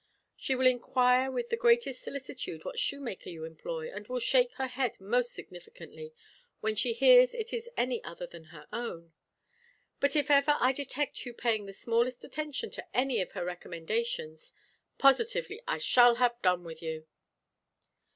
She 0.35 0.55
will 0.55 0.65
inquire 0.65 1.29
with 1.29 1.49
the 1.49 1.55
greatest 1.55 2.01
solicitude 2.01 2.65
what 2.65 2.79
shoemaker 2.79 3.29
you 3.29 3.45
employ, 3.45 3.93
and 3.93 4.07
will 4.07 4.19
shake 4.19 4.51
her 4.53 4.65
head 4.65 4.99
most 4.99 5.31
significantly 5.31 6.11
when 6.59 6.73
she 6.75 6.93
hears 6.93 7.35
it 7.35 7.53
is 7.53 7.69
any 7.77 8.03
other 8.03 8.25
than 8.25 8.45
her 8.45 8.65
own. 8.73 9.13
But 9.99 10.15
if 10.15 10.31
ever 10.31 10.55
I 10.59 10.71
detect 10.71 11.23
you 11.27 11.35
paying 11.35 11.67
the 11.67 11.71
smallest 11.71 12.23
attention 12.23 12.71
to 12.71 12.97
any 12.97 13.21
of 13.21 13.33
her 13.33 13.45
recommendations, 13.45 14.53
positively 14.97 15.61
I 15.67 15.77
shall 15.77 16.15
have 16.15 16.41
done 16.41 16.63
with 16.63 16.81
you." 16.81 17.05